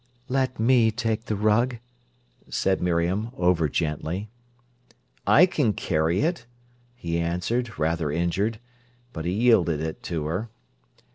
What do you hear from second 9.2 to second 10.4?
he yielded it to